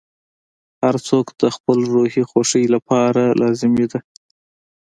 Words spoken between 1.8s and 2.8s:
روحي خوښۍ